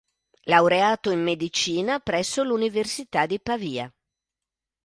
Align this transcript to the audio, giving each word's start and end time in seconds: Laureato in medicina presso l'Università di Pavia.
Laureato 0.45 1.11
in 1.11 1.21
medicina 1.21 1.99
presso 1.99 2.41
l'Università 2.41 3.27
di 3.27 3.39
Pavia. 3.39 3.93